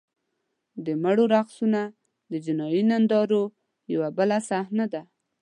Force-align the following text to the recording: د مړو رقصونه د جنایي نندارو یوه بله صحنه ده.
د 0.85 0.87
مړو 1.03 1.23
رقصونه 1.35 1.81
د 2.31 2.33
جنایي 2.45 2.81
نندارو 2.89 3.43
یوه 3.93 4.09
بله 4.17 4.37
صحنه 4.49 4.85
ده. 4.93 5.01